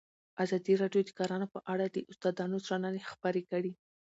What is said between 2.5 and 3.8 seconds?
شننې خپرې کړي.